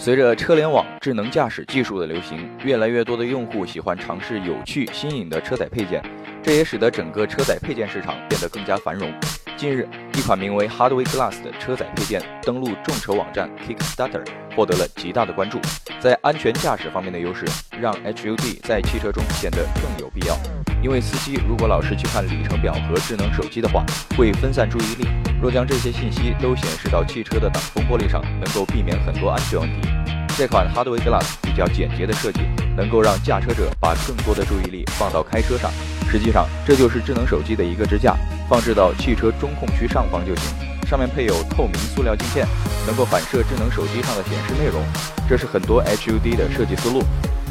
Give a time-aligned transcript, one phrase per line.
[0.00, 6.00] 随着车联网、智能驾驶技术的流行，越来越多的用户喜欢尝试有趣新颖的车载配件，
[6.40, 9.12] 这也使得整个车载配件市场变得更加繁荣。
[9.56, 14.24] 近日，一款名为 Hardware Glass 的车载配件登陆众筹网站 Kickstarter，
[14.54, 15.58] 获得了极大的关注。
[15.98, 17.44] 在安全驾驶方面的优势，
[17.80, 20.38] 让 HUD 在汽车中显得更有必要。
[20.80, 23.84] 因为司机如果老是去看里程表和智能手机的话，
[24.16, 25.27] 会分散注意力。
[25.40, 29.88] 若将这些信息都显示到汽车的挡风玻璃上，能够避免很多安全问题。
[30.36, 32.40] 这款 Hardware Glass 比较简洁的设计，
[32.76, 35.70] 能够让驾车者把更多的注意力放到开车上。
[36.10, 38.16] 实际上，这就是智能手机的一个支架，
[38.48, 40.77] 放置到汽车中控区上方就行。
[40.88, 42.46] 上面配有透明塑料镜片，
[42.86, 44.82] 能够反射智能手机上的显示内容。
[45.28, 47.02] 这是很多 HUD 的设计思路。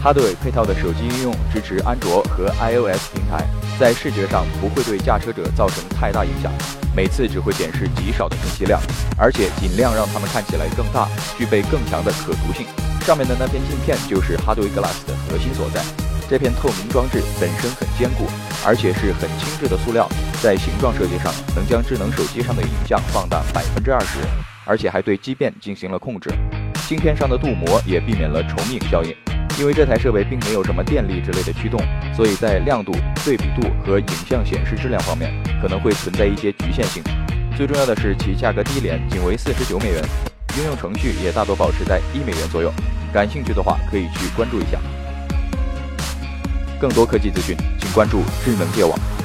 [0.04, 3.46] Hardware 配套的手机应用支持安卓和 iOS 平台，
[3.80, 6.52] 在视觉上不会对驾车者造成太大影响，
[6.96, 8.82] 每次只会显示极少的信息量，
[9.18, 12.66] 而且尽量让它们看起来更大，具备更强的可读性。
[13.02, 16.07] 上面的那片镜片就是 Hardware Glass 的核心所在。
[16.30, 18.26] 这片透明装置本身很坚固，
[18.66, 20.10] 而且是很轻质的塑料，
[20.42, 24.20] 在形状设计上能将智能手机上的影像放大百分之二十，
[24.66, 26.30] 而且还对畸变进行了控制。
[26.88, 29.16] 镜片上的镀膜也避免了重影效应。
[29.60, 31.82] 因为这台设备并没有什么电力之类的驱动，
[32.16, 32.92] 所以在亮度、
[33.26, 37.02] 对比度和影像显示质量方面可能会存在一些局限性。
[37.56, 40.04] 最重要的是其价格低廉，仅为四十九美元，
[40.60, 42.72] 应用程序也大多保持在一美元左右。
[43.12, 44.78] 感兴趣的话可以去关注一下。
[46.80, 49.17] 更多科技资讯，请关注智能电网。